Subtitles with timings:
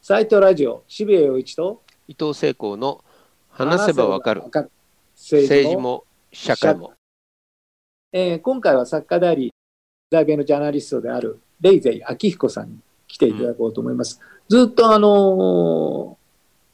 [0.00, 3.04] サイトラジオ渋谷陽一と伊藤聖光の
[3.50, 4.72] 話せばわかる政
[5.42, 6.92] 政治も社会も。
[8.12, 9.52] えー今回は作家であり
[10.10, 14.20] 在米のジャーナリストであるレイゼイ明彦さんに来ていただこうと思います。
[14.48, 16.18] ずっとあのー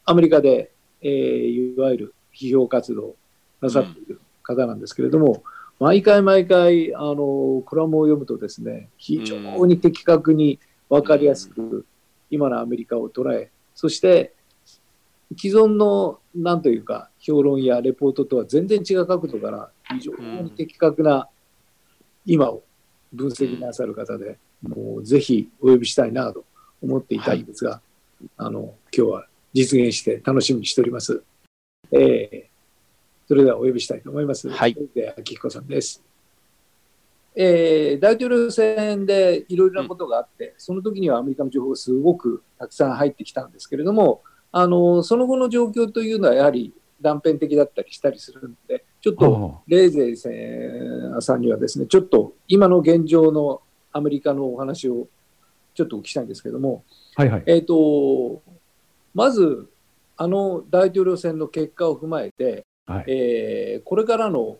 [0.07, 0.71] アメリカで、
[1.01, 3.15] えーいわゆる批評活動
[3.59, 5.43] なさっている方なんですけれども、
[5.79, 11.85] 毎回毎回、あのーコラムを読むとですね非常に的確に分かりやすく、
[12.29, 14.33] 今のアメリカを捉えそして
[15.37, 21.27] 既存のなんというか評論やレポートとは全然違う角度から非常に的確な
[22.25, 22.63] 今を
[23.13, 26.43] 分析なさる方で、もうぜひお呼びしたいなと
[26.81, 27.81] 思っていたんですが、
[28.37, 31.23] あの今日は実現して楽しみにしております。
[31.91, 32.55] えー
[33.27, 34.47] それではお呼びしたいと思います。
[34.49, 36.03] はいで明彦さんです。
[37.35, 44.21] えー大統領選でいろいろなことがあって、その時にはアメリカの情報がすごくたくさん入ってきたんですけれども、
[44.51, 50.33] あのその後の状況というのはやはり断片的だったりしたりするので、ちょっとレーゼイ先
[51.21, 55.07] さんにはですね、ちょっと今の現状のアメリカのお話を
[55.73, 56.83] ちょっとお聞きしたいんですけれども、
[57.15, 57.43] はいはい。
[57.45, 58.41] えっ、と、
[59.13, 59.69] まず、
[60.17, 63.05] あの大統領選の結果を踏まえて、はい。
[63.07, 64.57] えーこれからの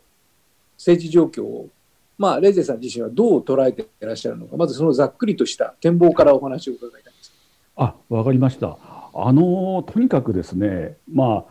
[0.76, 1.70] 政治状況を、
[2.18, 7.32] まあ、レーゼさん自身はどう捉えていらっしゃるのか、まずそのざっくりとした展望からお話を伺いたいんです。
[7.76, 8.78] あ、わかりました。
[9.14, 11.44] あのとにかくですね、ま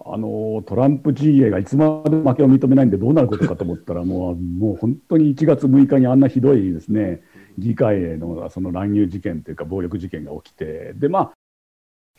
[0.00, 7.22] あ、あのトランプ陣営がいつまで負けを認めないんでどうなることかと思ったら、もう、もう本当に1月6日にあんなひどいですね、
[7.58, 11.32] 議会へのその乱入事件というか、暴力事件が起きて、で、まあ、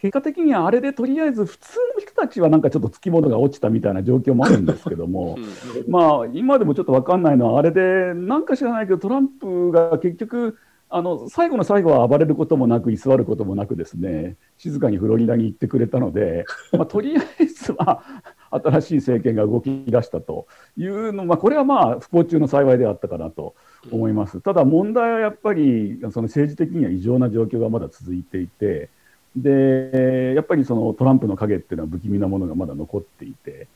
[0.01, 5.37] 結果的にはあれでとりあえず普通の人たちはなんかちょっとつきものが落ちたみたいな状況もあるんですけども、
[5.87, 10.57] まあ、今でもちょっと分かんないのは、あれで、なんか知らないけど、トランプが結局、
[10.91, 18.01] あの最後の最後は暴れることもなく、居座ることもなくですね、静かにフロリダに行ってくれたので、 まあ、とりあえずは
[18.49, 23.53] 新しい政権が動き出したというの、まあ、これはまあ不幸中の幸いであったかなと
[23.91, 24.41] 思います。
[24.41, 28.89] ただ問題はやっぱり、その政治的には異常な状況がまだ続いていて、
[29.35, 33.67] でやっぱりそのトランプの影っていうのは不気味なものがまだ残っていて、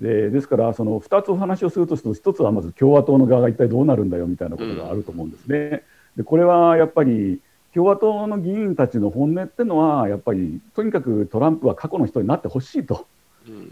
[0.00, 5.82] でですから、その2つお話をするとすると、1つはまず共和党の側が一体どうなるんだよみたいなことがあると思うんですね。
[6.16, 7.40] でこれはやっぱり
[7.74, 13.06] 共和党の議員たちの本音っていうのは、やっぱりとにかくトランプは過去の人になってほしいと、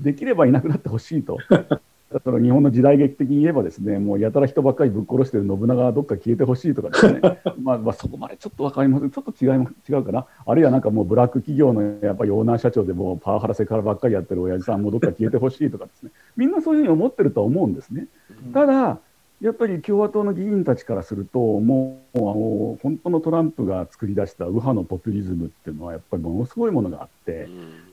[0.00, 1.38] できればいなくなってほしいと。
[2.22, 7.20] その日本の時代劇的に言えばですねもうやたら人ばっかりぶっ殺してる信長はどっか消えてほしいとかですね。
[7.60, 9.10] まあ、まあそこまでちょっと分かりません。
[9.10, 10.26] ちょっと違いま違うかな。
[10.46, 16.12] あるいはなんかもうブラック企業のやっぱりオーナー社長でもうパワハラセクハラばっかりやってる親父さんもどっか消えてほしいとかですね。
[16.36, 18.06] みんなそういうふうに思ってるとは思うんですね。
[18.52, 19.00] ただ
[19.40, 27.48] やっぱり共和党の議員たちからすると、もうあの本当のトランプが作り出した右派のポピュリズムっていうのは、やっぱりものすごいものがあって、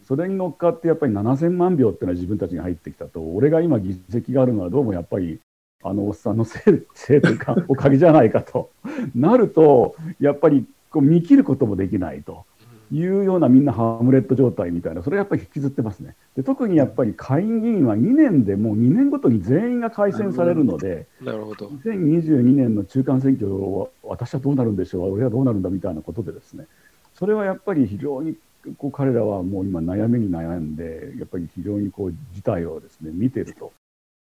[0.07, 5.39] それに乗っかってやっぱり7000万票っていうのは自分たちに入ってきたと、俺が今、議席があるのは、どうもやっぱり、
[5.85, 8.69] あのおっさんのせいせいというか、おかげじゃないかと
[9.13, 12.45] なると、やっぱりこう見切ることもできないと。
[12.93, 16.15] いうようなみんなハムレット状態みたいな、それやっぱり引きずってますね。
[16.35, 21.67] で特にやっぱり下院議員は2年でもう2年ごとに全員が改選されるので、なるほど。
[21.67, 26.67] 2022年の中間選挙は私はどうなるんでしょう、俺はどうなるんだみたいなことでですね、
[27.15, 28.35] それはやっぱり非常に
[28.77, 33.71] こう彼らはもう今悩みに悩んで、やっぱり非常にこう事態をですね見ていると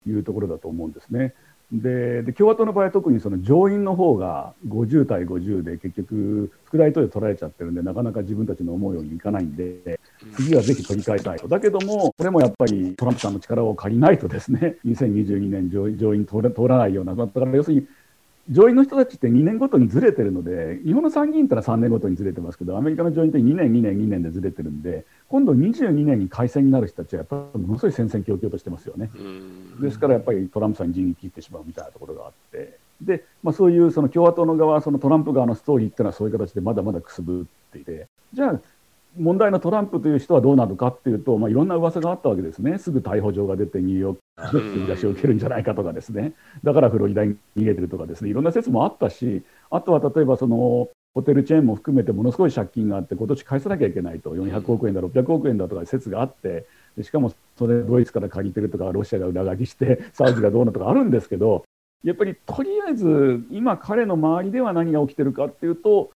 [0.06, 1.34] いうところだと思うんですね。
[1.72, 10.00] でで共和党の場合は特にその上院の方が50対50で結局副大統領取られちゃってるんでなかなか自分たちの思うようにいかないんで
[10.34, 11.46] 次はぜひ取り替えたいと。
[11.46, 17.86] だけどもこれもやっぱりトランプさんの力を借りないとですね2022年上上院通らないようなだから要するに
[18.50, 29.08] 上院の人たちって2年ごとにずれてるので、日本の参議院ってのは3年ごとにずれてますけど、アメリカの上院って2年、2年、2年でずれてるんで、今度22年に改選になる人たちは、やっぱりものすごい戦々恐々としてますよね。
[29.80, 38.60] ですからやっぱりトランプさんに陣切ってしまうみたいなところがあって、でまあ、そういうその共和党の側、そのトランプ側のストーリーっていうのはそういう形でまだまだくすぶっていて、じゃあ、
[39.16, 56.66] 問題のトランプという人はどうなるかっていうと、まあ、いろんな噂があったわけですね、すぐ逮捕状が出て、ニューヨークで出しを受けるんじゃないかとかですね、だからフロリダに逃げてるとかですね、いろんな説もあったし、あとは例えばそのホテルチェーンも含めてものすごい借金があって、今年返さなきゃいけないと、400億円だ、600億円だとか説があって、
[56.96, 61.64] でしかもそれドイツから借りてるとか、ロシアが裏書きして、 サウジがどうなとかあるんですけど、
[62.04, 66.10] やっぱりとりあえず、今、彼の周りでは何が起きてるかっていうと、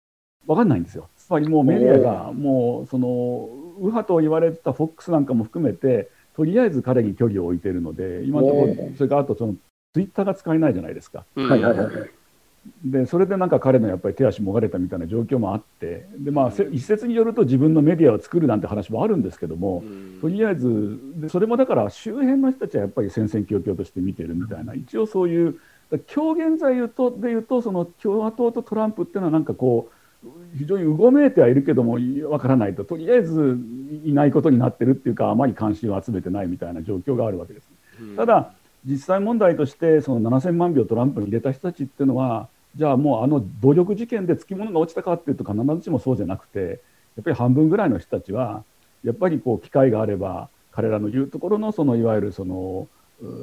[0.46, 1.10] 分かんないんですよ。
[1.26, 9.56] つまりもうメディアが、もうその右派と言われてた FOX なんかも含めて、とりあえず彼に距離を置いているので、今のところ、それからあとその
[9.94, 11.24] ツイッターが使えないじゃないですか。
[11.36, 11.90] はいはいはい。
[12.86, 19.84] でそれでなんか彼のやっぱり手足もがれたみたいな状況もあってで、まあ、一説によると自分のメディアを作るなんて話もあるんですけども、
[20.22, 25.60] とりあえずでそれもだから周辺の人たちはやっぱり戦々恐々として見てるみたいな一応そういう
[25.92, 29.93] 今日現在言うとで言うとその共和党とトランプっていうのはなんかこう
[30.58, 31.98] 非常にうごめいてはいるけども
[32.30, 33.58] わからないととりあえず
[34.04, 37.68] いないことになってるっていうかあまり関心を集めてないみたいな状況があるわけです。
[38.16, 38.54] ただ
[38.86, 46.82] 実際問題としてその7000万票トランプに入れた人たちっていうのはじゃあもうあの暴力事件でつきものが落ちたかっていうと必ずしもそうじゃなくて
[47.16, 48.64] やっぱり半分ぐらいの人たちは
[49.04, 52.88] やっぱりこう機会があれば彼らの言うところのそのいわゆるその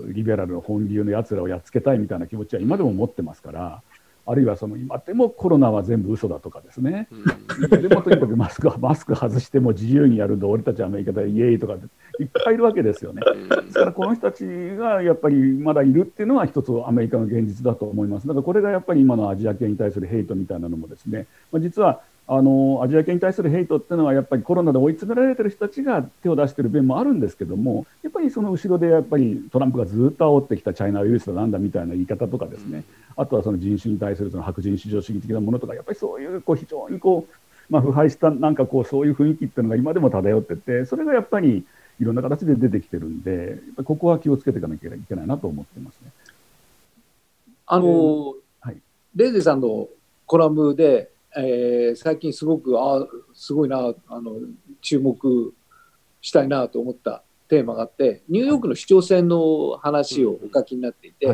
[0.08, 3.82] リベラルの本流のやつらをやっつけたいみたいな気持ちは今でも持ってますから
[4.30, 13.22] あるいはその今でもコロナは全部嘘だとかですね、うん、でもとにかく マスクマスク外しても自由にやるんだ俺たちアメリカでイエーイとかいっぱいいるわけですよね。
[13.64, 14.44] ですからこの人たち
[14.76, 18.26] がやっぱりまだいるっていうのは一つアメリカの現実だと思います。
[18.28, 22.00] だからこれがやっぱり今のアジア系に対するヘイトみたいなのもですね、まあ、実は
[22.32, 32.84] あのアジア系に対するヘイトっていうのはやっぱりコロナで追い詰められてる人たちが手を出してる面もあるんですけどもやっぱりその後ろでやっぱりトランプがずっと煽ってきたチャイナウイルスだなんだみたいな言い方とかですね、
[33.16, 37.34] あとはその人種に対するその白人至上主義的なものとかやっぱりそういうこう非常にこう、
[37.68, 41.64] まあ、腐敗したなんかこうそういう雰囲気っていうのが今でも漂っててそれがやっぱり
[42.00, 46.12] いろんな形で出てきてるんでここは気をつけていかなきゃいけないなと思ってますね。
[47.66, 48.76] あの、えー、はい、
[49.16, 49.88] レイゼさんの
[50.26, 54.36] コラムでえー、最近すごくあすごいなあの
[54.80, 55.54] 注目
[56.20, 61.26] したいなと思ったテーマがあってニューヨークの市長選の話をお書きになっていて、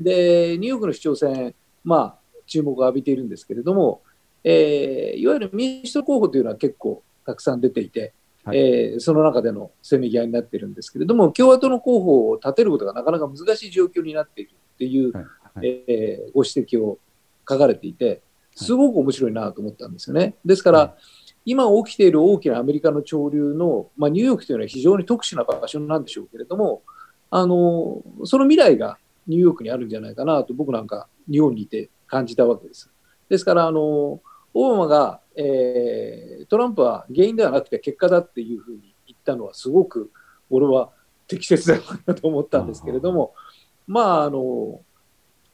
[0.00, 1.54] でニューヨークの市長選、
[1.84, 4.02] まあ、注目を浴びているんですけれども、
[4.44, 8.14] えー、いわゆる民主党候補というのは結構たくさん出ていて、
[8.44, 15.24] はい、えー、その中でのせめぎ合いになっているんですけれども共和党の候補を立てることがなかなか難しい状況になっているっていう、はい
[15.54, 16.98] はい、えー、ご指摘を
[17.48, 18.22] 書かれていて、
[18.58, 20.34] すごく面白いなと思ったんですよね。
[20.44, 20.96] ですから、
[21.44, 26.82] 今起きている大きなアメリカの潮流の、まあ、ニューヨークというのは非常に特殊な場所なんでしょうけれども、
[27.30, 32.90] あのその未来がニューヨークにあるんじゃないかなと僕なんか日本にいて感じたわけです。
[33.28, 34.20] ですからあの
[34.54, 40.10] オバマが、えー、トランプは原因ではなくて結果だっていうふうに言ったのはすごく
[40.50, 40.90] 俺は
[41.26, 43.34] 適切だなと思ったんですけれども、
[43.86, 44.80] まああの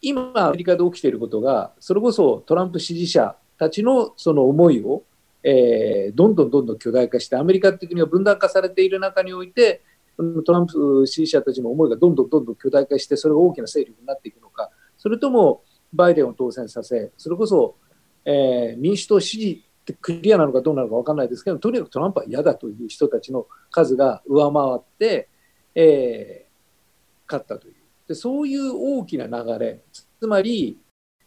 [0.09, 5.03] 今アメリカで起きていることがそれこそトランプ支持者たちのその思いを、
[5.43, 9.83] えー、どんどんどんどん巨大化してアメリカっていう国が分断化されている中において
[10.45, 15.63] トランプ支持者たちの思いがどんどんどんどん巨大化してそれが大きな勢力になっていくのかそれとも
[15.93, 17.77] バイデンを当選させそれこそ、
[18.25, 25.29] えー、民主党支持ってクリアなのかどうなのか分からないですけどとにかくトランプは嫌だという人たちの数が上回って、
[25.75, 27.84] えー、勝ったという。
[28.09, 29.81] でそういう大きな流れ
[30.21, 30.79] つまり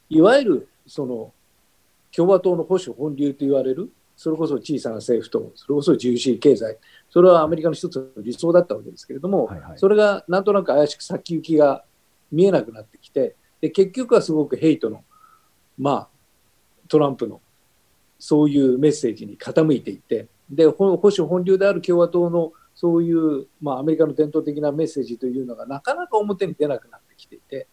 [0.09, 1.33] いわゆるその
[2.15, 6.77] 共和党の保守本流と言われるそれこそ小さな政府とそれこそ自由主義経済
[7.09, 11.83] それはアメリカの一つの理想だったわけですけれども、はいはい、それがなんとなく怪しく先行きが
[12.31, 15.03] 見えなくなってきてで結局はすごくヘイトの
[15.77, 16.07] まあ
[16.87, 17.41] トランプの
[18.17, 27.65] そういうメッセージに傾いていってで保守本流である共和党のそういう、まあ、アメリカの伝統的なメッセージというのがなかなか表に出なくなってきていて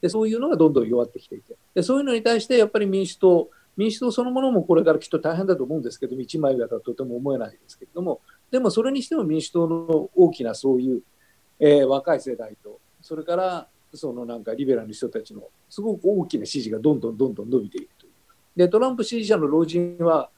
[0.00, 11.02] でそういうのがどんどん弱ってきていてでそういうのに対してやっぱり民主党民主党そのものもこれからきっと大変だと思うんですけども一枚岩だととても思えないですけれどもでもそれにしても民主党の大きなそういう、
[11.60, 18.12] えー、若い世代とそれからそのなんかリベラルの人たちのすごく大きな支持がどんどんどんどん伸びているという。
[18.56, 20.30] でトランプ支持者の老人は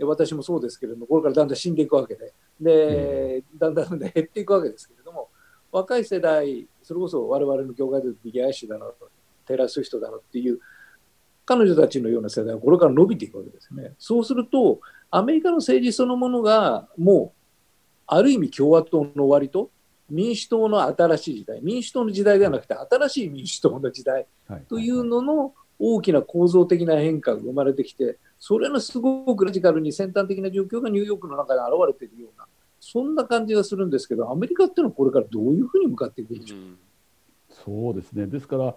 [0.00, 2.32] 私もそうですけれどもこれからだんだん死んでいくわけで。
[2.60, 3.74] で、だん。
[3.74, 5.28] だんだん減っていくわけですけれども、
[5.70, 9.08] 若い世代、それこそ我々の業界でビギアイシュだろうと、
[9.46, 10.58] テラス人だろうっていう、
[11.46, 13.92] 彼女たちのような世代はこれから伸びていくわけですね。
[13.98, 17.40] そうすると、アメリカの政治そのものが、もう、
[18.06, 19.70] ある意味共和党の終わりと、
[20.10, 24.26] 民主党の新しい時代、民主党の時代ではなくて、新しい民主党の時代
[24.68, 32.46] というのの大きな構造的な変化が生まれてきて、それのすごくラジカルに先端的な状況がニューヨークの中で現れているような、
[32.80, 36.78] そんな感じがするんですけど、アメリカっていうのはこれからどういうふうに向かっていくんでしょう、うん、
[37.48, 38.74] そうですね、ですから、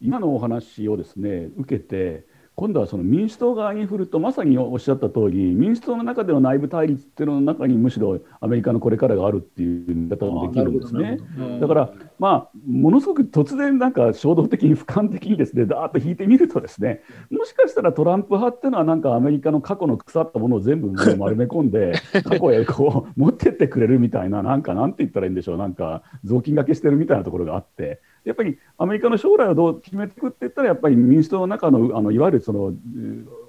[0.00, 2.24] 今のお話をですね受けて、
[2.58, 11.18] 今度はその民主党側に振るとまさにおっしゃった通り民主党の中での内部対立っていうのの中にむしろアメリカのこれからがあるっていう見方もできるんですね。
[11.60, 17.00] だからまあものすごく突然なんか衝動的に俯瞰的にですねダーッと引いてみるとですね
[17.30, 21.92] もしかしたらトランプ派っていうのはなんかアメリカの過去の腐ったものを全部丸め込んで
[22.24, 32.72] 過去へこう持ってってくれるみたいななんかなんて言ったらいいんでしょうなんか雑巾がけしてるみたいなところがあってやっぱりアメリカの将来をどう決めていくって言ったら、やっぱり民主党の中のあのいわゆるその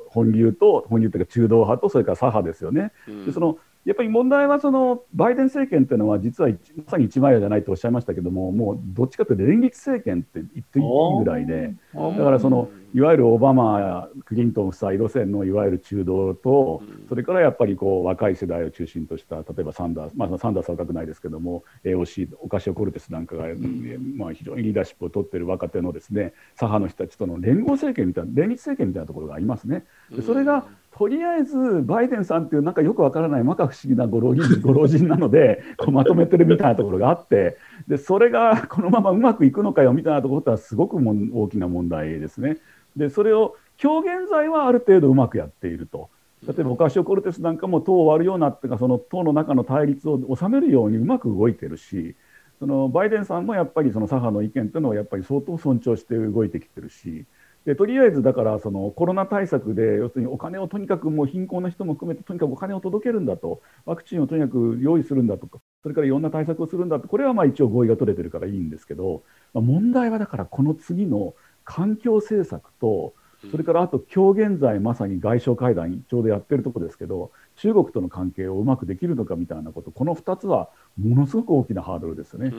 [0.08, 2.92] 本流と、本流というか中道派と、それから左派ですよね。
[3.26, 10.86] でそのやっぱり問題はそのバイデン政権というのは実はまさに一枚岩じゃないとおっしゃいましたけどももうどっちかというと連立政権って言っていい
[11.24, 23.46] ぐらいでだからそのいわゆるオバマ、クリントン夫妻路線のいわゆる中道と、それからやっぱりこう若い世代を中心とした、例えばサンダース、まあ、サンダースは若くないですけども、AOC、オカシオ・コルテスなんかが、
[24.16, 29.86] まあ、非常にリーダーシップを取っている若手のですね左派の人たちとの連合政権みたいな、連立政権みたいなところがありますね。
[30.10, 30.66] でそれが
[30.98, 42.58] とりあえずバイデンさんっていうなんかよくわからない摩訶不思議なご老人ご老人なので こうまとめてるみたいなところがあってでそれがこのままうまくいくのかよみたいなところはすごくも大きな問題ですね。
[42.96, 46.10] でそれを今日現在はある程度うまくやっていると。
[46.48, 52.16] 例えばオカシオ・コルテスなんかも党を割るようなっていうかその党の中の対立を収めるようにうまく動いてるし
[52.60, 57.26] そのバイデンさんもやっぱりその左派の意見というのをやっぱり相当尊重して動いてきてるし
[57.70, 63.62] でとりあえずだからそのコロナ対策で要するにお金をとにかくもう貧困な人も含めてとにかくお金を届けるんだと。
[63.86, 67.08] ワクチンをとにかく用意するんだとかそれからいろんな対策をするんだと。
[67.08, 69.22] これはまあ一応合意が取れてるからいいんですけど、
[69.54, 73.14] まあ、問題はだからこの次の環境政策と
[73.52, 82.52] それからあと今日現在まさに外相会談ちょうどやってるとこですけど中国との関係をうまくできるのかみたいなことこの2つはものすごく大きなハードルですよね。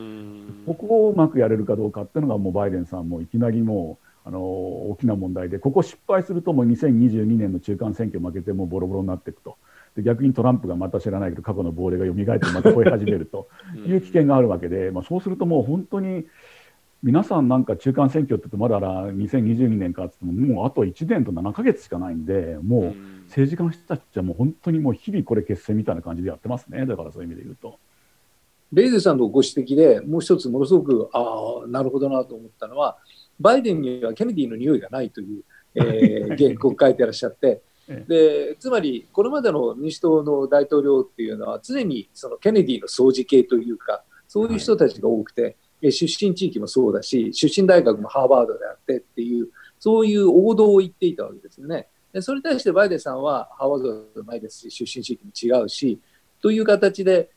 [0.66, 9.56] ここをうまくやれるかどうかっていうのがもうバイデンさんもいきなりもうあの大きな問題でここ失敗するともう2022年の中間選挙負けてもボロボロになっていくと。
[9.96, 13.48] で逆にトランプがまた知らないけど過去の亡霊が蘇ってまた吠え始めると
[13.86, 16.26] いう危険があるわけで、まあ、そうするともう本当に
[17.02, 27.78] 皆さんなんか中間選挙って言ってまだ2022年かって言ってももうあと1年と7か月しかないんでもう政治家の人たちはもう本当にもう日々これ決戦みたいな感じでやってますねだからそういう意味で言うと。
[28.72, 32.98] レイゼさんのご指摘でもう一つものすごくああなるほどなと思ったのは
[33.40, 35.42] バイデンにはケネディの匂いがないという、
[35.74, 37.62] えー、原稿を書いてらっしゃって。
[38.06, 49.48] でつまりこれまでの民主党の大統領っていうのは常にそのケネディの掃除系というかそういう人たちが多くて、出身地域もそうだし、出身大学もハーバードであってっていう、
[49.80, 51.88] そういう王道を言っていたわけですよね。
[52.12, 55.98] でそれに対してバイデンさんはハーバードでもないですし、出身地域も違うし、
[56.40, 57.30] という形で、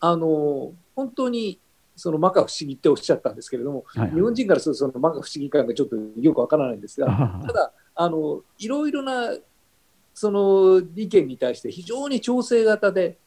[0.00, 1.60] あの、本当に
[2.02, 7.06] その摩訶不思議っておっしゃったんですけれども、はいはい、日本人からするとその摩訶不思議感がちょっとよくわからないんですが、
[7.46, 9.36] ただ、あの、いろいろな
[10.12, 13.18] その意見に対して非常に調整型で、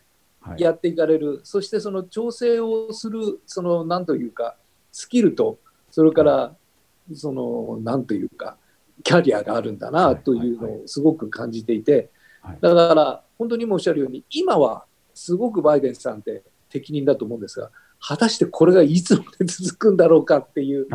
[0.57, 4.57] やっていかれる、はい、そしてその調整をする、そのなんというか、
[4.91, 5.57] スキルと、
[5.89, 6.55] それから、
[7.13, 8.57] そのなんというか、
[9.05, 12.09] キャリアがあるんだなというのをすごく感じていて、
[12.59, 16.43] だから本当にもおっしゃるように、今はすごくバイデンさんって
[16.75, 20.87] 適任だと思うんですが、果たしてこれがいつまで続くんだろうかっていう、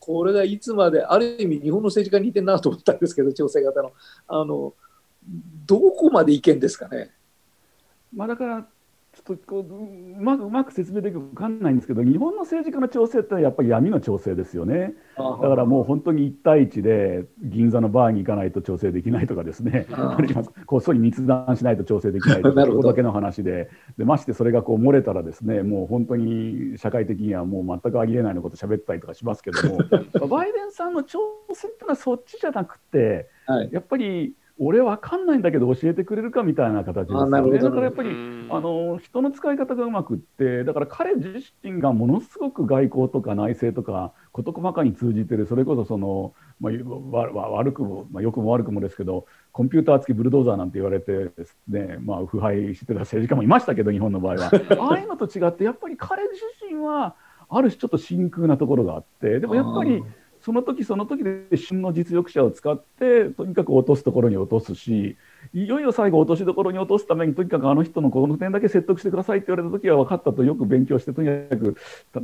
[0.00, 3.92] これがいつまで、ある意味、日本の政治家に似てるなと思ったんですけど、調整型の。
[4.26, 4.74] あの
[5.66, 7.12] どこまで意見ですかね。
[8.12, 8.66] まあ、だから
[9.12, 14.94] ちょっとこううまくうまく説明できるか分かんないんですけど日本の政治家の調整ってやっぱり闇の調整ですよね。
[15.16, 19.86] だからもう本当に1対1で銀座のバーに行かないと調整できないとかですね。
[20.66, 23.68] こっそり密談しないと調整できないとか そこだけの話で。
[23.98, 29.78] でましてそれがこう漏れたらですねもう本当に社会的にはもう全くありえないのこと喋ったりとかしますけども。
[30.28, 31.18] バイデンさんの調
[31.52, 37.58] 整っていうのはそっちじゃなくて、はい、やっぱり俺わかんないんだけど教えてくれるかみたいな形ですよね。
[37.58, 56.34] だからやっぱりあの人の使い方がうまくってだから彼自身がものすごく外交とか内政とか事細かに通じてるそれこそその、まあ、悪くも、まあ、良くも悪くもですけどコンピューター付きブルドーザーなんて言われてですね、まあ、腐敗してた政治家もいましたけど日本の場合は ああいうのと違ってやっぱり彼自
[56.70, 57.14] 身は
[57.48, 60.04] ある種ちょっと真空なところがあってでもやっぱり。
[60.42, 65.16] その時その時で旬の実力者を使ってとにかく落とすところに落とすし
[65.52, 71.76] いよいよ最後落としどころに落とすためにとにかくあの人のこの点だけ説得してくださいって言われた時は分かったとよく勉強してとにかく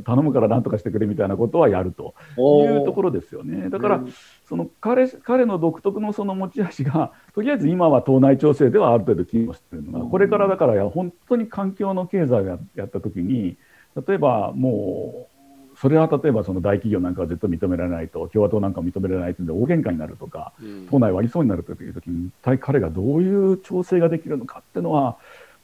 [0.03, 3.69] 頼むから何とかしてくれみたいなことはやるというところですよね。
[3.69, 4.03] だから、
[4.47, 13.57] その彼彼の独特のその持ち味がとりあえず今は党内調整ではある程度機能しているのがこれからだから本当に環境の経済をやった時に
[14.07, 15.36] 例えばもう
[15.79, 25.17] それは例えばその大企業なんかは絶対認められないと共和党なんか認められないというので大喧嘩になるとか、うん、党内割りそうになるという時に一体彼がどういう調整ができるのかっていうのは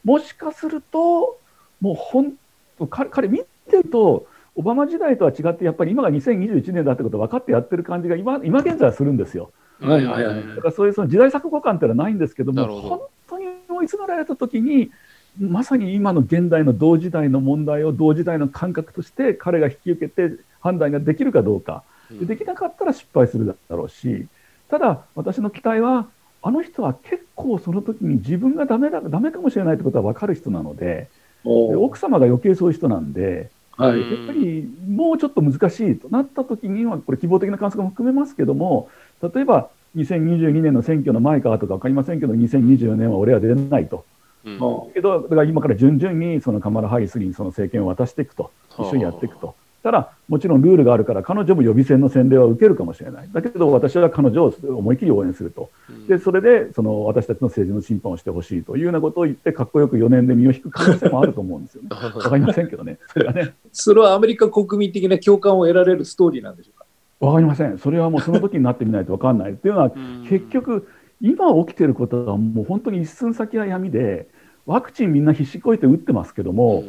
[0.04, 1.40] もしかすると
[1.82, 2.34] もう本
[2.78, 9.52] 当彼見てるとオバマ時代とは違ってやっぱり今が2021年だってこと分かってやってる感じが今今現在はするんですよ。
[9.80, 14.92] はいはいはい、だからそういうその時代錯誤感っていうのはないんですけども本当に追い詰められた時に
[15.40, 24.28] まさに今の現代の同時代の問題を同時代の感覚として彼が引き受けて判断ができるかどうか、でできなかったら失敗するだろうし、
[24.70, 26.08] ただ、私の期待は、
[26.42, 31.10] あの人は結構その時に自分がダメだダメかもしれないってことは分かる人なので、
[31.44, 38.90] で奥様が余計そういう人なんで、はい、やっぱりもうちょっと難しいとなった時には、これ、希望的な観測も含めますけども、
[39.22, 44.06] 例えば2022年の選挙の前かとか分かりませんけど、2024年は俺は出ないと。
[44.46, 49.56] うん、けど、だから今から順々にそのカマラ・ハリスにその政権を渡していくと、一緒にやっていくと。
[49.84, 53.30] ただ、もちろんルールがあるから、彼女も予備選の洗礼は受けるかもしれない。
[53.34, 55.70] だけど、私は彼女を思い切り応援すると。
[56.08, 61.90] で、それで、その私たちの政治の審判をしてほしいというようなことを言って、かっこよく4年で身を引く可能性もあると思うんですよね。
[61.92, 62.98] わかりませんけどね。
[63.08, 63.54] それはね。
[63.74, 66.86] それはアメリカ国民的な共感を得られるストーリーなんでしょうか
[67.26, 67.78] わかりません。
[67.78, 69.52] それはもうその時になってみないとわかんない。
[69.52, 69.92] っていうのは、
[70.30, 70.88] 結局、
[71.20, 74.28] 今起きてることはもう本当に一寸先は闇で、
[74.66, 76.84] ワクチンみんな必死こいて打ってますけども、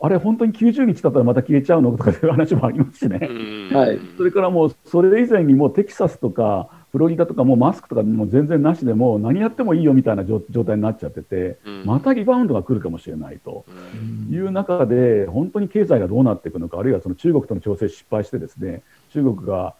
[0.00, 3.18] あれ、本当に90日経ったらまた消えちゃうのとかいう話もありますしね、
[3.72, 13.66] はい、それからもう、それ以前にもテキサスとか、フロリダとかもマスクとかも全然なしでも何やってもいいよみたいな状態になっちゃってて、またリバウンドが来るかもしれないと
[14.30, 18.82] いう中で、本当に経済がどうなっていくのか、あるいはその中国との調整失敗してですね、
[19.12, 19.74] 中国が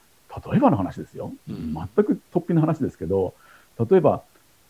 [0.51, 3.35] 例えばの話ですよ、全く突飛な話ですけど、
[3.89, 4.23] 例えば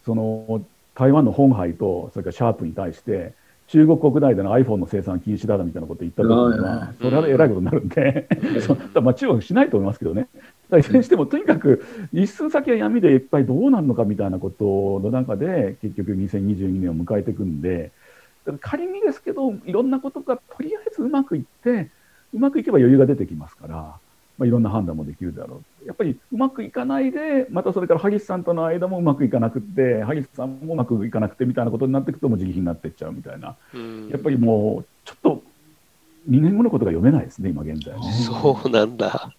[0.04, 0.62] その
[0.98, 3.32] 台湾の本杯とそれからシャープに対して
[3.68, 8.26] 中国国内での iPhone の生産禁止だみたいなこと言った時には、それはえらいことになるんで、
[9.00, 10.26] まあ中国しないと思いますけどね、
[10.76, 17.92] いずれにしてもとにかく一寸先は闇でいっぱいどうなるのかみたいなことの中で、結局2022年を迎えていくんで、
[18.62, 21.90] 仮にですけど、いろんなことがとりあえずうまくいって、
[22.32, 23.98] うまくいけば余裕が出てきますから。
[24.38, 25.77] まあ、いろんな判断もできるだろう。
[25.88, 33.56] やっぱりうまくいかないで、またそれから萩さんとの間もうまくいかなくて、萩さんもうまくいかなくてみたいなことになっていくと、もう自費になっていっちゃうみたいな、
[34.10, 35.42] やっぱりもう、ちょっと
[36.28, 39.32] 2年後のことが読めないですね、今現在、ね、そうなんだ。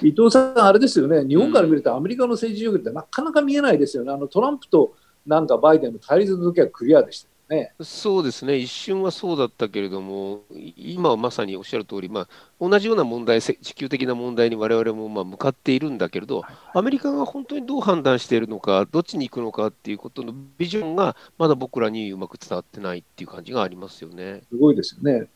[0.00, 4.12] 伊藤さん、あれですよね、日本から見るとアメリカの政治状況ってなかなか見えないですよね。
[4.12, 4.94] あのトランプと
[5.26, 7.72] なんかバイデンの対立の時はクリアでしたね。
[7.80, 10.42] そうですね、一瞬はそうだったけれども、
[10.76, 12.28] 今はまさにおっしゃる通り、まあ、
[12.60, 16.42] 同じような問題、地球的な問題に我々もまあ向かっているんだけれど、
[16.74, 24.42] アメリカが本当にどう判断しているのか、どっちに行くのかっていうことのビジョンが、まだ僕らにうまく伝わってないっていう感じがありますよね。
[24.50, 25.28] すごいですよね。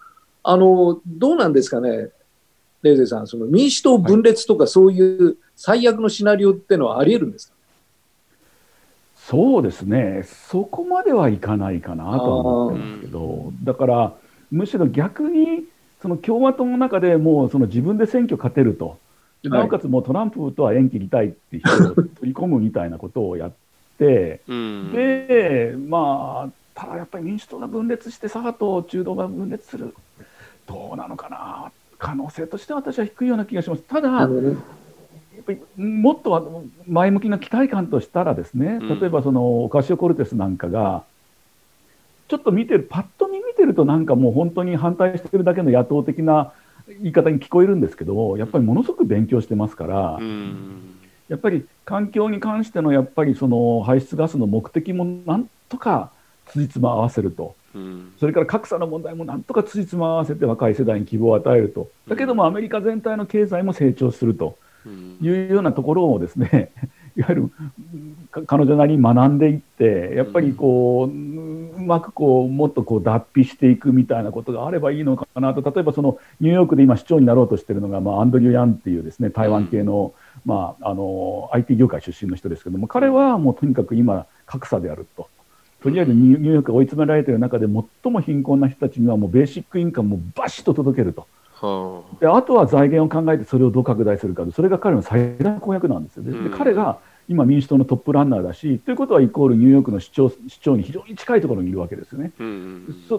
[0.45, 2.11] あのどうなんですかね、
[2.83, 7.52] レイゼさん、その民主党分裂とか、そういう最悪のシナリオってのはありえるんですか、
[9.29, 14.15] そうですね、そこまではいかないかなと思ってますけど、だから、
[14.51, 15.65] むしろ逆に、
[16.03, 18.99] その共和党の中でもうその自分で選挙勝てると、
[19.45, 23.53] なおかつもうトランプとは縁切りたいって人を取り込むみたいなことをやっ
[23.97, 29.95] て、で、まあ、ただやっぱり民主党が分裂して、左派と中道が分裂する、
[30.67, 33.83] どうなのかな、可能性としては私は低いような気がします。
[33.83, 34.29] ただ、
[35.77, 41.05] もっと前向きな期待感としたらですね、例えばそのオカシオ・コルテスなんかが、
[42.29, 46.53] ちょっと見てる、パッと見見てると、なんかもう本当に反対してるだけの野党的な
[46.89, 50.19] 言い方に聞こえるんですけど、やっぱりものすごく勉強してますから、
[51.29, 56.11] やっぱり環境に関してのやっぱりその排出ガスの目的もなんとか
[56.47, 57.55] つじつま合わせると。
[58.21, 66.71] それから格差の問題もなんとかつじつま合わせて若い世代に希望を与えると、だけどもアメリカ全体の経済も成長すると、いうようなところをですね、
[67.17, 67.51] いわゆる
[68.47, 80.15] 彼女なりに学んでいって、やっぱりこう、うまくこう、もっとこう脱皮していくみたいなことがあればいいのかなと、例えばそのニューヨークで今市長になろうとしているのが、まあ、アンドリュー・ヤンっていうですね、台湾系の、
[80.47, 85.29] まあ、あの、IT 業界出身の人ですけども、彼はもうとにかく今、格差であると。
[85.83, 91.27] とりあえずニューヨークが追い詰められている中で最も貧困な人たちにはもうベーシックインカムをバシッと届けると。
[92.21, 96.99] であとは財源を考えてそれをどう拡大するかそれが彼の最大の公約なんですよ、で、うん、彼が
[97.29, 102.33] 今民主党のトップランナーだしということはイコールニューヨークの市長市長に非常に近いところにいるわけですよね。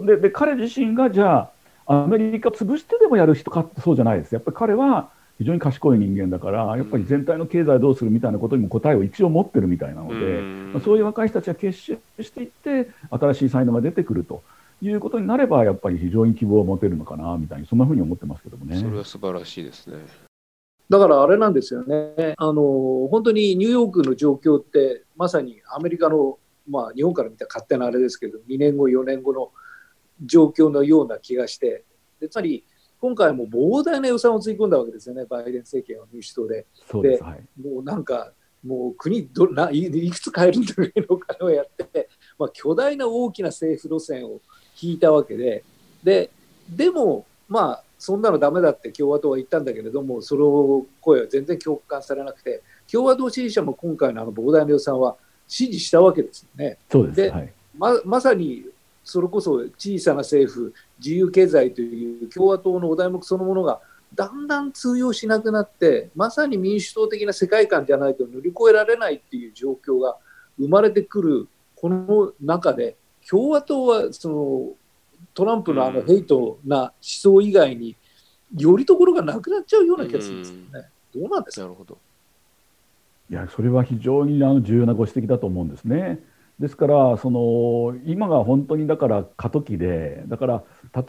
[0.06, 1.50] でで彼自身がじゃ
[1.86, 4.34] あアメリカを潰してでもやる人かそうじゃないです。
[4.34, 14.44] やっぱり彼は非常に賢い人間だからやっぱり全体の経済どうするみたいなことにも答えを一応持ってるみたいなので、うん、まあ、そういう若い人たちが結集していって新しい才能が出てくると。
[14.88, 18.78] いうことになれば、やっぱり非常に希望を持てるのかなみたいに、そんなふうに思ってますけどもね。
[18.78, 19.98] それは素晴らしいですね。
[20.90, 29.52] だからあれなんですよね、あの本当にニューヨークの状況って、まさにアメリカの、まあ、日本から見た勝手なあれですけど、2年後、4年後の
[30.24, 31.86] 状況のような気がして、
[32.20, 32.66] でつまり
[33.00, 36.66] 今回も膨大な予算をつぎ込んだわけですよね、バイデン政権は民主党で。
[37.02, 44.42] で、はい、もうなんか、もう国どないいくつ変えるんだぐらいのお金をやって、まあ、巨大な大きな政府路線を
[44.82, 45.64] 引いたわけで、
[46.04, 46.30] で、
[46.70, 55.16] でも、まあ、そんなのダメだって共和党は言ったんだけれども、その声は全然共感されなくて、共和党支持者も今回のあの膨大な予算は
[55.48, 56.78] 支持したわけですよね。
[56.92, 58.66] そうですではいままさに
[59.04, 63.82] それこそ小さな政府、自由経済という共和党のお題目そのものが
[64.16, 70.18] だんだん通用しなくなって、まさに民主党的な世界観じゃないと乗り越えられないっていう状況が
[70.58, 72.96] 生まれてくる、この中で、
[73.30, 74.70] 共和党はその
[75.34, 77.96] トランプのあのうんヘイトな思想以外に、
[78.56, 80.88] よりどころがなくなっちゃうような気がするんですよね。
[81.16, 81.64] どうなんですか？
[81.64, 81.98] なるほど。
[83.30, 86.20] いやそれは非常にあの重要なご指摘だと思うんですね。
[86.60, 90.64] ですからその今が本当にだから過渡期でだから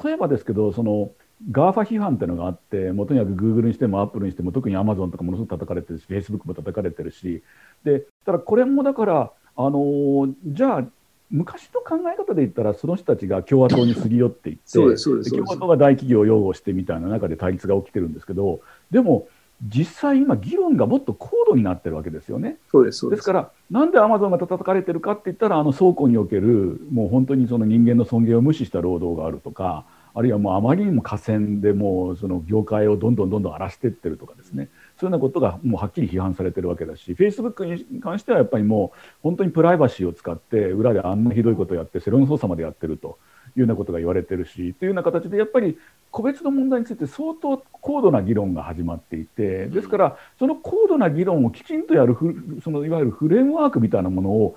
[0.04, 1.10] 例えばですけどその
[1.50, 7.42] GAFA 批判っていうのがあってもうとにかく Google にしても Apple にしても特に Amazon とかものすごく叩かれてるし Facebook も叩かれてるし
[7.84, 10.84] でただこれもだからあのじゃあ
[11.30, 18.60] 昔の考え方で言ったらその人たちが共和党にすり寄っていって共和党が大企業を擁護してみたいな中で対立が起きてるんですけど
[18.90, 19.28] でも
[19.62, 22.58] 実際今議論がもっと高度になってるわけですよね。
[22.70, 23.18] そうです、そうです。
[23.20, 34.68] ですから、なんでアマゾンが叩かれてるかって言ったら、あの倉庫における、もう本当にその人間の尊厳を無視した労働があるとか、あるいはもうあまりにも河川でもうその業界をどんどんどんどん荒らしていってるとかですね、
[35.04, 43.18] ようなことがもうはっきり批判されてるわけだし、フェイスブックに関してはやっぱりもう本当にプライバシーを使って、裏であんなひどいことをやって、世論操作までやってると
[43.56, 45.78] いうようなことが言われてるし、というような形で、やっぱり
[46.10, 52.16] 個別の問題について相当高度な議論が始まっていて、ですから、その高度な議論をきちんとやる、
[52.62, 54.56] そのいわゆるフレームワークみたいなものを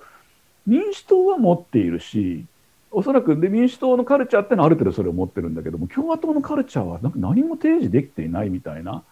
[0.66, 2.44] 民主党は持っているし、
[2.90, 9.02] おそらくで民主党のカルチャーってのはある程度それを持ってるんだけども、共和党のカルチャーはなんか何も提示できていないみたいな。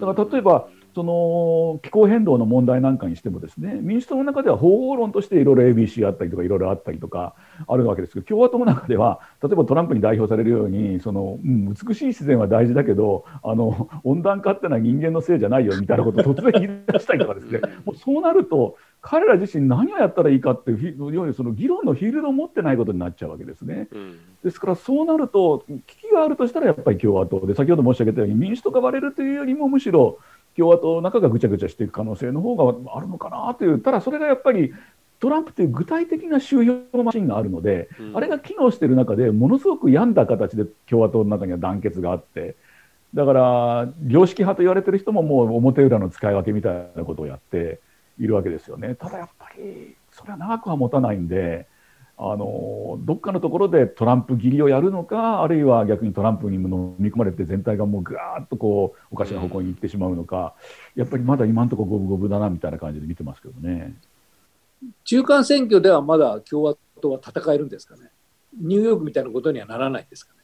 [0.00, 7.34] だから例えば、その気候変動の問題なんかにしてもですね民主党の中では方法論としていろいろ ABC あったりとかいろいろあったりとか
[7.66, 23.88] あるわけですけど共和党の中では例えばトランプに代表されるようにその、うん、美しい自然は大事だけどあの温暖化ってのは人間のせいじゃないよみたいなことを突然言い出したりとかですねもうそうなると彼ら自身何をやったらいいかっていういわゆるその議論のフィールドを持ってないことになっちゃうわけですね。
[23.92, 30.18] うんですからそうなると危機があるとしたらやっぱり共和党で先ほど申し上げたように民主党が割れるというよりもむしろ
[30.56, 34.72] 共和党の中がぐちゃぐちゃしていく可能性の方があるのかなというただそれがやっぱり
[35.20, 42.56] トランプという具体的な収容マシンがあるので、うんあれが機能している中でものすごく病んだ形で共和党の中には団結があって
[43.14, 47.80] だから良識派と言われてる人ももう表裏の使い分けみたいなことをやって
[48.18, 48.94] いるわけですよね。
[48.94, 51.66] ただやっぱりそれは長くは持たないんで
[52.18, 60.54] あのどっかのところでトランプ切りをやるのかあるいは逆にトランプに飲み込まれて全体がもうぐわーっとこうおかしな方向に行ってしまうのか、
[60.94, 63.94] やっぱりまだ今のところ五分五分だなみたいな感じで見てますけどね。
[65.04, 68.10] 中間選挙ではまだ共和党は戦えるんですかね。
[68.60, 70.40] ニューヨークみたいなことにはならないですかね。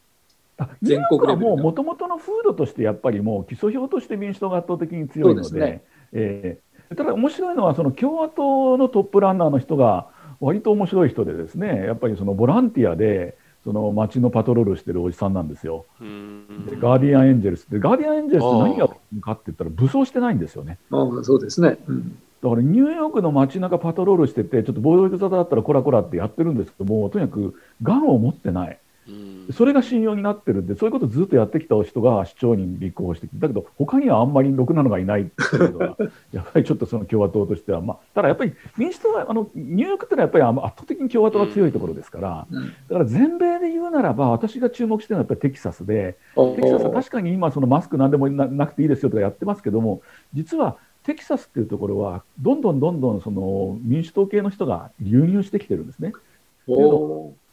[0.59, 10.09] あ全国はもう元々の風土としてやっぱりもう基礎票として民主党が圧倒的に強いのでねえーただ面白いのはその共和党のトップランナーの人が
[10.41, 15.85] 割と面白い人でですねやっぱりそのボランティアでその街のパトロールしてるおじさんなんですよ。
[16.01, 18.89] うんでガーディアン・エンジェルスでガーディアン・エンジェルスって何が
[19.21, 20.79] かって言ったら武装してないんですよね。
[20.91, 21.79] ああそうですね。
[21.87, 28.79] うんだからニューヨークの街中パトロールしててちょっと暴力沙汰だったらこらこらってやってるんですけどもとにかくガンを持ってない。
[29.09, 29.47] うん。
[29.53, 35.97] それが信用になってるんで、そういうことをずっとやってきた人が市長に立候補してきて、だけど、他にはあんまりろくなのがいないっていうのが、
[36.33, 42.67] やっぱりちょっとその共和党としては、まあ、ただやっぱり民主党は、あのニューヨークってのはやっぱり圧倒的に共和党が強いところですから、うん。
[42.67, 46.17] だから全米で言うならば、私が注目してるのはやっぱりテキサスで、
[46.57, 50.03] テキサスは確かに今、そのマスクなんでもななくていいですよとかやってますけども、
[50.35, 56.13] 実はテキサスっていうところは、どんどんどんどんその民主党系の人が流入してきてるんですね。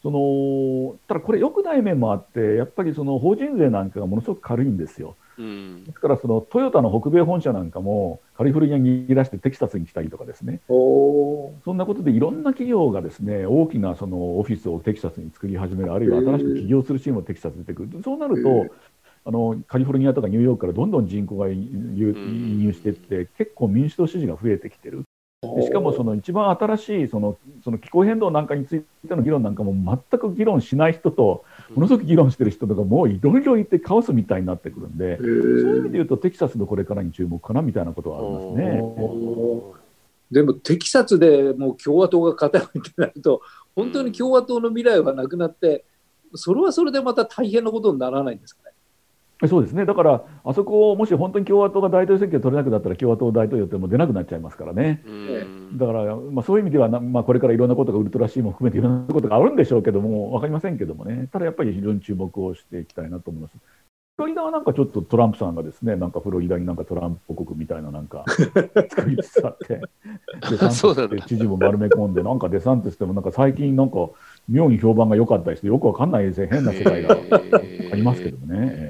[0.05, 5.15] おそのただこれ、良くない面もあって、やっぱりその法人税なんかがものすごく軽いんですよ。
[5.37, 5.83] うん。
[5.83, 18.67] ですから、そのトヨタの北米本社なんかも、カリフォルニアに逃げ出してテキサスに来たりとかですね、おそんなことでいろんな企業がですね大きなそのオフィスをテキサスに作り始める、あるいは新しく起業するチームをテキサスに出てくる、そうなるへと、
[19.25, 22.61] あのカリフォルニアとかニューヨークからどんどん人口が移入うん。
[22.61, 25.03] 移入していって、結構民主党支持が増えてきてる。
[25.55, 38.81] でしかもその一番新しいそのその気候変動なんかについての議論なんかも全く議論しない人とものすごく議論してる人とかもういろいろいてカオスみたいになってくるんで、そういう意味で言うとテキサスのこれからに注目かなみたいなことはありますね。
[38.81, 39.75] お
[40.31, 43.41] でもテキサスでもう共和党が傾いてなると
[43.75, 45.85] 本当に共和党の未来はなくなって
[46.33, 48.63] それはそれでまた大変なことにならないんですか？
[48.63, 48.64] ね。
[49.47, 55.03] そうですねだからあそこをもし本当に共和党が大統領選挙を取れなくなったら共和党大統領ってもう出なくなっちゃいますからね。
[55.05, 63.55] うんだから、まあ、そういう意味ではな、まあ、これからいろんなことがウルトラシーも含めていろんなことがあるんでしょうけども分かりませんけどもねただやっぱり非常に注目をしていきたいなと思います。
[64.17, 68.23] ロリダはなんかちょっとトランプさんがですね、なんかフロリダになんかトランプ国みたいななんか
[68.89, 69.81] 作りつつあって、
[70.49, 74.09] デサンティス知事も丸め込んで、なんかデサンティスでもなんか最近なんか
[74.47, 77.17] 妙に評判が良かったりして、よくわかんないですね、変な世界が
[77.91, 78.89] ありますけどね。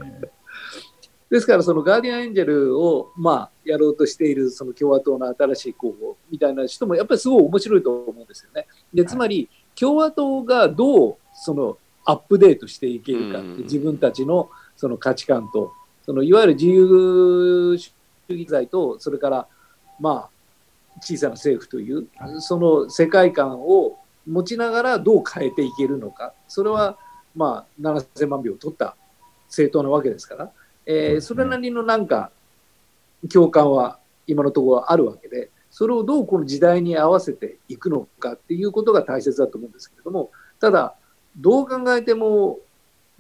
[1.30, 8.68] ですから、そのガーディアンエンジェルを、まあ、やろうとしているその共和党の新しい候補みたいな人も、やっぱりすごい面白いと思うんですよね。
[8.94, 15.72] でつまり、共和党がどうそのアップデートしていけるか自分たちのその価値観と、
[16.06, 17.92] そのいわゆる自由主
[18.30, 19.48] 義罪と、それから、
[20.00, 22.08] まあ、小さな政府という、
[22.40, 26.98] その世界観を持ちながらどう変えていけるのか、それは、
[27.36, 28.96] まあ、7000万票を取った
[29.48, 30.52] 政党なわけですから、
[30.86, 32.32] えー、それなりのなんか
[33.32, 40.96] 共感は今のところあるわけで、それをどうこの時代に合わせていくのかっていうことが大切だと思うんですけれども、ただ、
[41.38, 42.60] どう考えても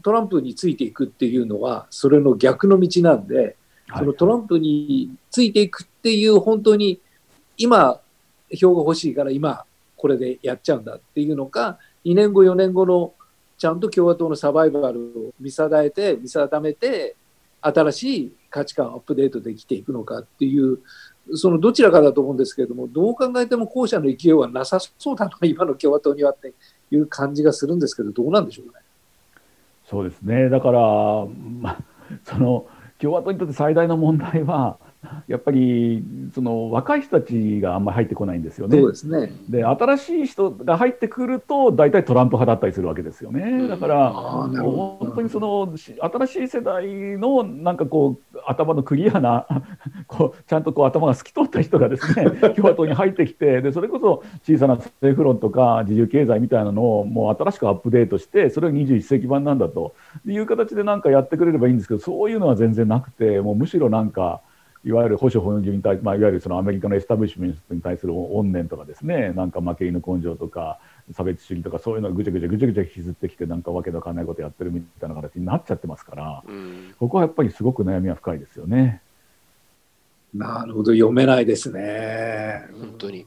[0.01, 3.57] トランプについていくっていうのは、それの逆の道なんで、
[3.97, 6.99] そのトランプについていくっていう、本当に
[7.57, 7.99] 今、
[8.57, 9.65] 票が欲しいから今、
[9.97, 13.13] これでやっちゃうんだっていうのか、2年後、4年後の
[13.57, 17.15] ちゃんと共和党のサバイバルを見定めて、見定めて、
[17.65, 20.79] 新しい価値観をアップデートできていくのかっていう、
[21.33, 26.53] そのどちらかだと思うんですけれども、どう考えても後者の勢いはなさそうだな、 今の共和党にはって
[26.91, 28.73] いう感じがするんですけど、どうなんでしょうね？
[29.87, 30.79] そうですねだから、
[31.61, 31.77] まあ
[32.23, 32.67] その
[32.99, 34.77] 共和党にとって最大の問題は、
[35.27, 38.79] やっぱりその若い人たちがあんまり入ってこないんですよね。
[38.79, 43.67] そうですねで新しい人が入ってくると大体トランプ派だったりするわけですよね。
[43.67, 46.85] だから、本当にその新しい世代
[47.17, 49.47] のなんかこう頭のクリアな
[50.07, 59.93] こうちゃんとこう頭が透き通った人がですね 共和党に入ってきてでそれこそ小さな政府論とか自由経済みたいなのをもう新しくアップデートしてそれが21世紀版なんだと
[60.25, 64.41] いう形でなんかやってくれればいいんですけどそういうのは全然なくてもうむしろなんか。
[64.85, 70.79] いわゆる保守本流に対、まあ、いわゆるそのアメリカのエスタブリッシュメントに対する怨念とかですねなんか負け犬根性とか
[71.11, 79.01] 差別主義とかそういうのがぐちゃぐちゃぐちゃぐちゃ引きずってきてなんかわけのわかんないことやってるみたいな形になっちゃってますから、うん、ここはやっぱりすごく悩みは深いですよね。
[80.35, 82.67] なるほど読めないですね。
[82.79, 83.25] 本当に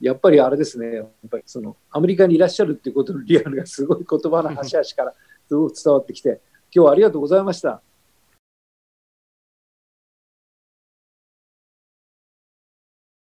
[0.00, 5.14] やっぱりあれですね、やっぱりそのアメリカにいらっしゃるっていうことのリアルがすごい言葉の端々から
[5.46, 6.40] すごく伝わってきて、
[6.74, 7.82] 今日はありがとうございました。